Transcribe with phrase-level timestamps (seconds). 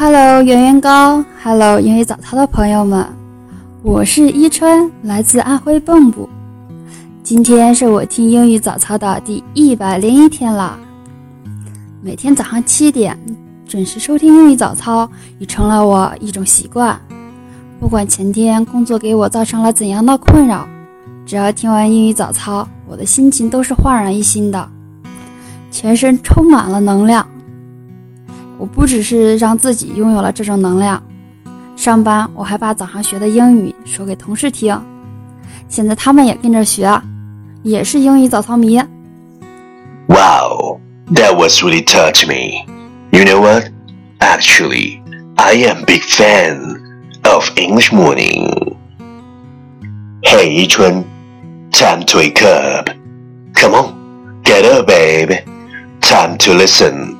[0.00, 3.04] Hello，圆圆糕，Hello，英语早操的朋友们，
[3.82, 6.28] 我是伊春，来自安徽蚌埠。
[7.24, 10.78] 今天是我听英语早操的第一百零一天了。
[12.00, 13.18] 每天早上七点
[13.66, 15.10] 准时收听英语早操，
[15.40, 16.96] 已成了我一种习惯。
[17.80, 20.64] 不管前天工作给我造成了怎样的困扰，
[21.26, 24.68] 只要听完英语早操，我的心情都是焕然一新的，
[25.72, 27.26] 全身充满了能量。
[28.57, 31.01] 我不只是让自己拥有了这种能量，
[31.75, 34.79] 上班我还把早上学的英语说给同事听，
[35.67, 37.01] 现在他们也跟着学，
[37.63, 38.79] 也是英语早操迷。
[40.07, 40.79] Wow,
[41.13, 42.65] that was really touch me.
[43.11, 43.71] You know what?
[44.19, 45.01] Actually,
[45.35, 46.77] I am big fan
[47.23, 48.77] of English morning.
[50.21, 51.03] Hey, Yichun,
[51.71, 52.89] time to wake up.
[53.53, 55.31] Come on, get up, babe.
[56.01, 57.16] Time to listen.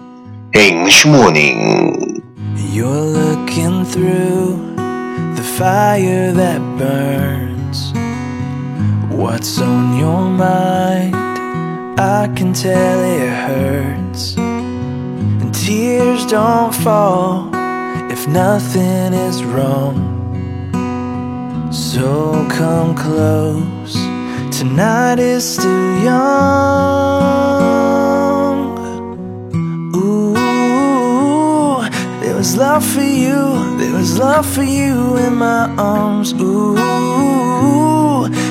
[0.54, 2.22] English morning.
[2.56, 4.74] You're looking through
[5.36, 7.92] the fire that burns.
[9.12, 11.14] What's on your mind?
[12.00, 14.36] I can tell it hurts.
[14.38, 17.50] And tears don't fall
[18.10, 19.98] if nothing is wrong.
[21.70, 23.94] So come close.
[24.56, 26.77] Tonight is still young.
[34.18, 36.32] Love for you in my arms.
[36.32, 36.74] Ooh,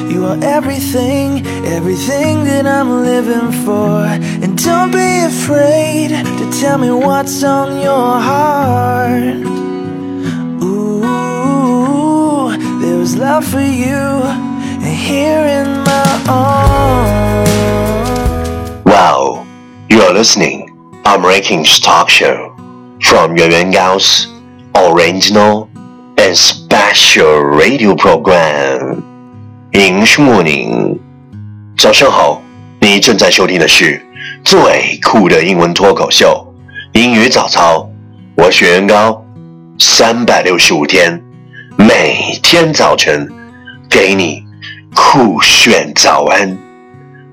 [0.09, 4.05] you are everything, everything that I'm living for.
[4.43, 9.35] And don't be afraid to tell me what's on your heart.
[10.63, 11.01] Ooh,
[12.79, 14.23] there was love for you,
[14.87, 17.49] here in my arms.
[18.85, 19.45] Wow,
[19.89, 20.71] you are listening
[21.03, 22.55] I'm American Talk Show
[23.01, 24.36] from Yuan Yuan Gao's
[24.77, 25.67] original
[26.17, 29.01] and special radio program
[29.71, 30.99] English Morning。
[31.77, 32.41] 早上好，
[32.79, 33.99] 你正在收听的是
[34.43, 36.53] 最酷的英文脱口秀——
[36.93, 37.89] 英语早操。
[38.35, 39.23] 我是袁高，
[39.79, 41.19] 三百六十五天，
[41.75, 43.27] 每天早晨
[43.89, 44.43] 给你
[44.93, 46.55] 酷炫早安。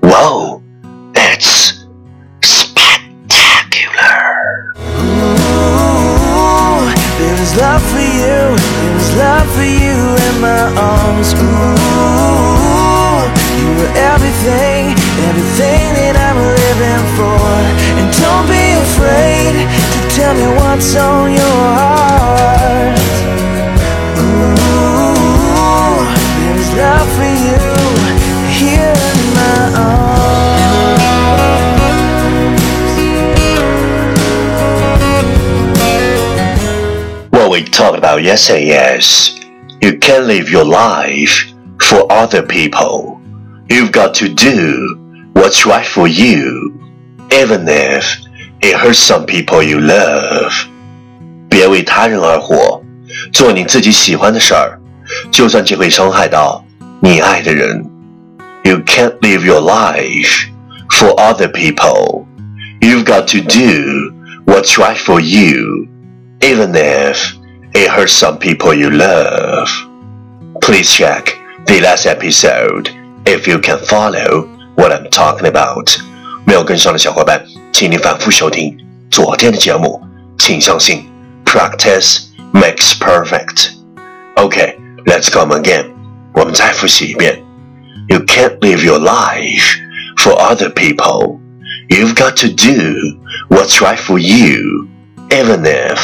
[0.01, 0.61] Wow,
[1.13, 1.74] it's
[9.55, 9.95] for you
[10.27, 11.31] in my arms.
[11.33, 11.47] Ooh,
[13.55, 14.91] you were everything,
[15.29, 17.47] everything that I'm living for.
[17.99, 19.55] And don't be afraid
[19.93, 22.99] to tell me what's on your heart.
[24.19, 25.15] Ooh,
[26.43, 27.65] there's love for you
[37.55, 39.34] we talked about yesterday is
[39.84, 41.46] you can't live your life
[41.78, 43.20] for other people.
[43.68, 44.98] You've got to do
[45.32, 46.74] what's right for you,
[47.30, 48.18] even if
[48.60, 50.52] it hurts some people you love.
[51.48, 52.82] 别为他人而活，
[53.32, 54.78] 做你自己喜欢的事儿，
[55.30, 56.64] 就算这会伤害到
[57.00, 57.84] 你爱的人。
[58.64, 60.46] You can't live your life
[60.90, 62.26] for other people.
[62.80, 64.12] You've got to do
[64.44, 65.88] what's right for you,
[66.40, 67.32] even if
[67.74, 69.68] it hurts some people you love.
[70.60, 71.36] Please check
[71.66, 72.90] the last episode
[73.26, 75.98] if you can follow what I'm talking about.
[76.46, 78.76] 没有跟上的小伙伴，请你反复收听
[79.10, 80.02] 昨天的节目。
[80.38, 81.04] 请相信，
[81.44, 83.72] practice makes perfect.
[84.36, 85.90] Okay, let's come again.
[86.32, 87.42] 我们再复习一遍。
[88.08, 89.76] You can't live your life
[90.16, 91.38] for other people.
[91.88, 93.18] You've got to do
[93.48, 94.88] what's right for you,
[95.28, 95.98] even if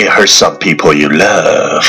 [0.00, 1.84] it hurts some people you love.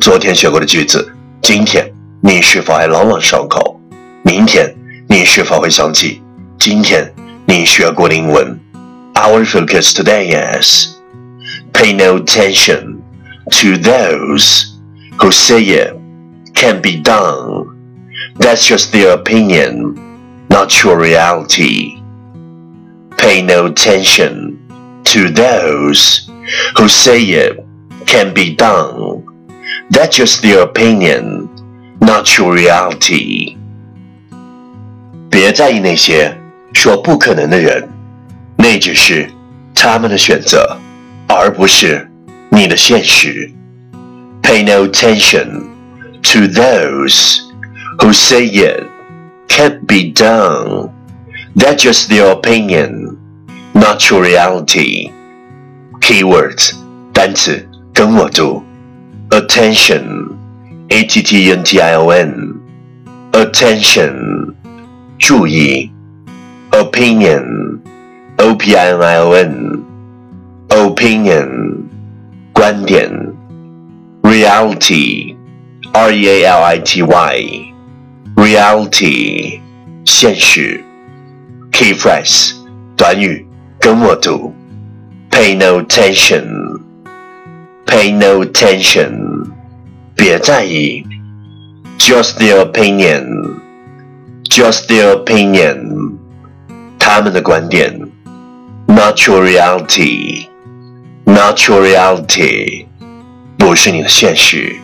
[0.00, 1.12] 昨天学过的句子，
[1.42, 3.80] 今天你是否还朗朗上口？
[4.22, 4.74] 明天
[5.08, 6.22] 你是否会想起
[6.58, 7.12] 今天
[7.46, 8.58] 你学过的英文？
[9.14, 10.30] Our focus today
[10.60, 10.94] is
[11.72, 12.98] pay no attention
[13.50, 14.74] to those
[15.18, 15.94] who say it
[16.54, 17.66] can be done.
[18.38, 19.96] That's just their opinion,
[20.48, 22.00] not your reality.
[23.16, 24.58] Pay no attention
[25.04, 26.28] to those
[26.76, 27.58] who say it
[28.06, 29.24] can be done.
[29.90, 31.48] That's just their opinion,
[32.00, 33.56] not your reality.
[35.30, 36.36] 别在意那些
[36.72, 37.88] 说不可能的人，
[38.56, 39.28] 那只是
[39.74, 40.78] 他们的选择，
[41.28, 42.10] 而不是
[42.50, 43.50] 你的现实。
[44.42, 45.66] Pay no attention
[46.22, 47.40] to those
[47.98, 48.84] who say it
[49.48, 50.90] can't be done.
[51.54, 53.18] That's just their opinion,
[53.74, 55.10] not your reality.
[56.02, 56.72] Keywords
[57.12, 58.62] 单 单词跟我读：
[59.30, 64.54] attention，a t t e n t i o n，attention，
[65.18, 65.90] 注意；
[66.70, 69.34] opinion，o p i n i o
[70.68, 71.82] n，opinion，
[72.52, 73.10] 观点；
[74.22, 77.02] reality，r e a l i t
[78.34, 79.60] y，reality，
[80.04, 80.82] 现实。
[81.70, 82.54] Key phrase，
[82.96, 83.46] 短语
[83.78, 84.52] 跟我读
[85.42, 89.46] ：Pay no attention，Pay no attention，
[90.14, 91.04] 别在意；
[91.98, 96.16] Just their opinion，Just their opinion，
[96.98, 98.08] 他们的观点；
[98.86, 102.86] Not your reality，Not your reality，
[103.56, 104.76] 不是你的现实。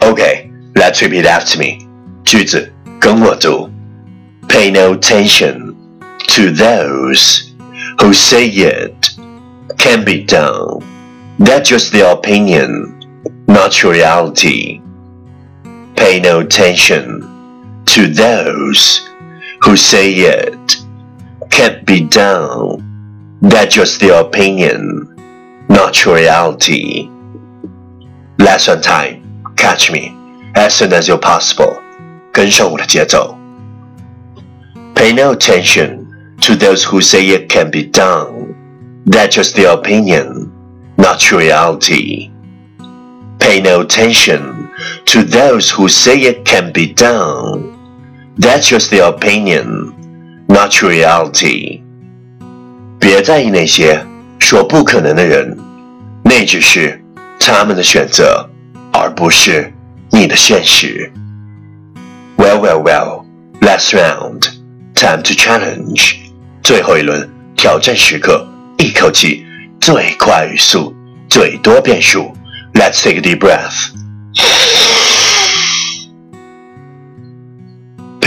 [0.00, 1.78] OK，let's repeat after me，
[2.24, 3.70] 句子跟我读。
[4.48, 5.74] Pay no attention
[6.28, 7.49] to those
[8.00, 9.10] who say it
[9.78, 10.80] can be done.
[11.38, 14.80] That's just their opinion, not your reality.
[15.96, 19.08] Pay no attention to those
[19.62, 20.76] who say it
[21.50, 23.38] can't be done.
[23.40, 27.10] That's just their opinion, not your reality.
[28.38, 29.22] Lesson time.
[29.56, 30.14] Catch me
[30.54, 31.82] as soon as you're possible.
[32.32, 33.34] 跟上我的节奏。
[34.94, 35.99] Pay no attention
[36.40, 38.54] to those who say it can be done.
[39.06, 40.50] That's just their opinion,
[40.96, 42.30] not reality.
[43.38, 44.68] Pay no attention
[45.06, 47.76] to those who say it can be done.
[48.36, 49.94] That's just their opinion,
[50.48, 51.82] not reality.
[52.98, 54.04] 别在意那些
[54.38, 55.56] 说不可能的人，
[56.24, 57.00] 那只是
[57.38, 58.48] 他们的选择，
[58.92, 59.72] 而不是
[60.10, 61.12] 你的现实。
[62.36, 63.24] Well, well, well.
[63.60, 64.48] Last round.
[64.94, 66.19] Time to challenge，
[66.63, 68.47] 最后一轮挑战时刻，
[68.77, 69.45] 一口气
[69.79, 70.93] 最快语速，
[71.27, 72.31] 最多变数。
[72.73, 73.89] Let's take a deep breath.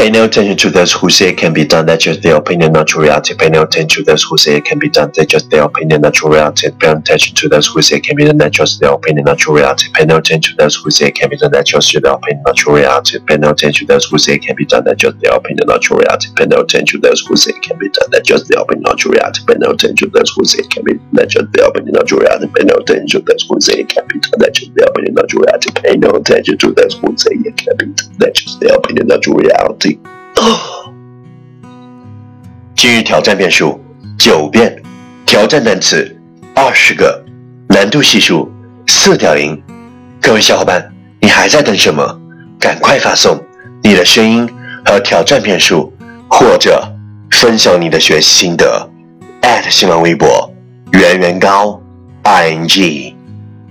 [0.05, 1.87] Pay no attention to those who say it can be done.
[1.87, 3.35] That's just their opinion, not true reality.
[3.35, 5.11] Pay no attention to those who say it can be done.
[5.17, 6.71] That's just their opinion, not true reality.
[6.79, 8.37] Pay no attention to those who say it can be done.
[8.37, 9.89] That's just their opinion, not true reality.
[9.95, 11.53] Pay no attention to those who say it can be done.
[11.53, 13.19] That's just their opinion, not true reality.
[13.27, 14.85] Pay no attention to those who say it can be done.
[14.85, 16.29] That's just their opinion, not true reality.
[16.37, 18.11] Pay no attention to those who say it can be done.
[18.11, 19.41] That's just their opinion, not true reality.
[19.47, 21.13] Pay no attention to those who say it can be done.
[21.17, 22.51] That's just their opinion, not true reality.
[22.53, 24.39] Pay no attention to those who say it can be done.
[24.39, 25.71] That's just their opinion, not true reality.
[25.75, 28.13] Pay no attention to those who say it can be done.
[28.19, 29.94] That's just their opinion, not true reality.
[32.75, 33.81] 今日挑战遍数
[34.19, 34.83] 九遍，
[35.25, 36.15] 挑战单词
[36.55, 37.25] 二十个，
[37.69, 38.51] 难度系数
[38.87, 39.63] 四点零。
[40.21, 42.21] 各位小伙伴，你还在等什么？
[42.59, 43.43] 赶快发送
[43.83, 44.49] 你的声音
[44.85, 45.93] 和挑战遍数，
[46.29, 46.83] 或者
[47.31, 48.91] 分享你的学习心得。
[49.71, 50.53] 新浪微博
[50.93, 51.81] 圆圆高
[52.23, 53.17] i n g，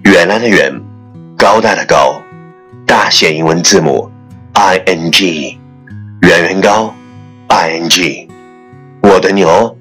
[0.04, 0.74] 原来的圆，
[1.38, 2.20] 高大的高，
[2.86, 4.10] 大写英文字母
[4.54, 5.60] i n g。
[6.24, 6.96] 圆圆高
[7.50, 8.30] ，ing，
[9.02, 9.78] 我的牛，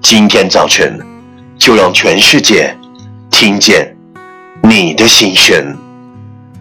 [0.00, 0.98] 今天早晨
[1.58, 2.74] 就让全世界
[3.30, 3.94] 听见
[4.62, 5.76] 你的心声。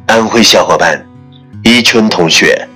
[0.08, 1.02] 安徽小伙伴，
[1.64, 2.68] 伊春同学，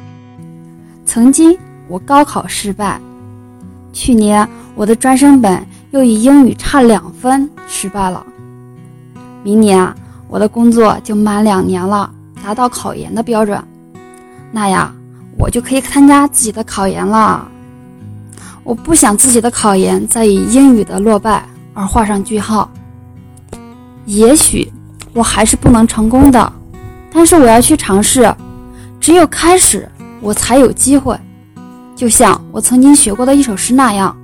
[1.05, 1.57] 曾经
[1.89, 2.97] 我高考失败，
[3.91, 8.25] 去年我的专升本又以英语差两分失败了，
[9.43, 9.93] 明年啊，
[10.29, 12.09] 我的工作就满两年了，
[12.41, 13.61] 达到考研的标准，
[14.53, 14.95] 那呀。
[15.41, 17.49] 我就可以参加自己的考研了。
[18.63, 21.43] 我不想自己的考研再以英语的落败
[21.73, 22.69] 而画上句号。
[24.05, 24.71] 也许
[25.13, 26.53] 我还是不能成功的，
[27.11, 28.31] 但是我要去尝试。
[28.99, 31.19] 只有开始，我才有机会。
[31.95, 34.15] 就像我曾经学过的一首诗那样：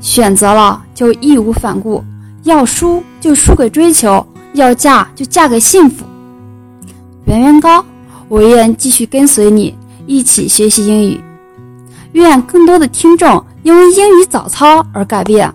[0.00, 2.02] 选择了就义无反顾，
[2.44, 6.06] 要输就输给追求，要嫁就嫁给幸福。
[7.26, 7.84] 圆圆高，
[8.28, 9.76] 我愿继续跟随你。
[10.06, 11.20] 一起学习英语，
[12.12, 15.52] 愿更多的听众因为英语早操而改变。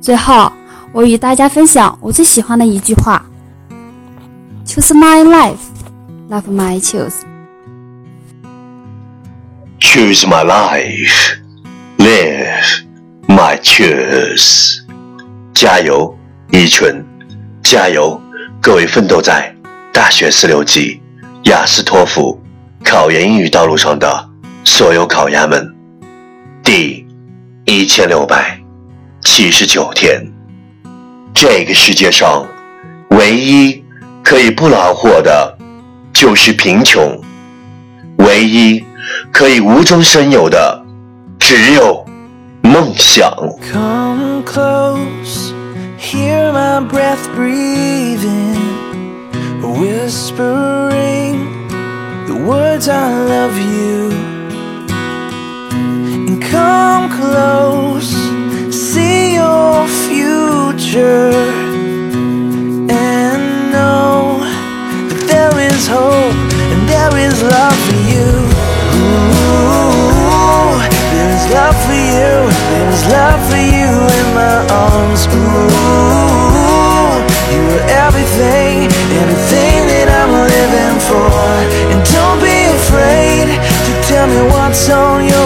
[0.00, 0.52] 最后，
[0.92, 3.24] 我与大家分享我最喜欢的一句话
[4.66, 5.56] ：“Choose my life,
[6.30, 7.22] love my choose.
[9.80, 11.36] Choose my life,
[11.98, 12.84] live
[13.26, 14.80] my choose
[15.52, 16.16] 加油，
[16.52, 17.04] 依纯！
[17.62, 18.20] 加油，
[18.60, 19.54] 各位奋斗在
[19.92, 21.00] 大学四六级、
[21.44, 22.38] 雅思托福。
[22.84, 24.28] 考研英语道路上的
[24.62, 25.74] 所有考研们，
[26.62, 27.04] 第
[27.64, 28.60] 一千六百
[29.22, 30.24] 七十九天，
[31.34, 32.46] 这个世界上
[33.08, 33.82] 唯一
[34.22, 35.58] 可以不劳获的，
[36.12, 37.18] 就是贫穷；
[38.18, 38.84] 唯一
[39.32, 40.84] 可以无中生有的，
[41.38, 42.04] 只有
[42.62, 43.32] 梦想。
[43.72, 45.52] Come close,
[45.98, 48.58] hear my breath breathing,
[49.62, 51.63] whispering
[52.26, 54.10] the words I love you.
[56.28, 58.10] And come close,
[58.72, 61.32] see your future,
[62.88, 64.40] and know
[65.08, 66.34] that there is hope
[66.72, 68.30] and there is love for you.
[68.96, 70.80] Ooh,
[71.12, 72.32] there is love for you,
[72.70, 74.56] there is love for you in my
[74.88, 75.22] arms.
[75.28, 75.54] Ooh,
[77.52, 78.63] you are everything
[84.74, 85.43] on your.